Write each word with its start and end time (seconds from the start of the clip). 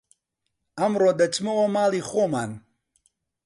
ئەمڕۆ 0.77 1.09
دەچمەوە 1.19 1.65
ماڵی 1.75 2.01
خۆمان 2.09 2.51